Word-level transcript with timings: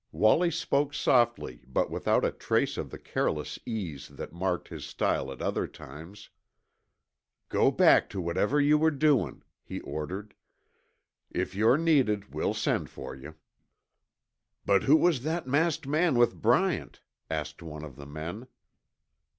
Wallie 0.11 0.49
spoke 0.49 0.95
softly 0.95 1.61
but 1.67 1.91
without 1.91 2.25
a 2.25 2.31
trace 2.31 2.75
of 2.75 2.89
the 2.89 2.97
careless 2.97 3.59
ease 3.67 4.07
that 4.07 4.33
marked 4.33 4.69
his 4.69 4.83
style 4.83 5.31
at 5.31 5.43
other 5.43 5.67
times. 5.67 6.31
"Go 7.49 7.69
back 7.69 8.09
to 8.09 8.19
whatever 8.19 8.59
you 8.59 8.79
were 8.79 8.89
doin'," 8.89 9.43
he 9.63 9.79
ordered. 9.81 10.33
"If 11.29 11.53
you're 11.53 11.77
needed, 11.77 12.33
we'll 12.33 12.55
send 12.55 12.89
for 12.89 13.13
you." 13.13 13.35
"But 14.65 14.81
who 14.85 14.95
was 14.95 15.21
that 15.21 15.45
masked 15.45 15.85
man 15.85 16.15
with 16.17 16.41
Bryant?" 16.41 16.99
asked 17.29 17.61
one 17.61 17.83
of 17.83 17.95
the 17.95 18.07
men. 18.07 18.47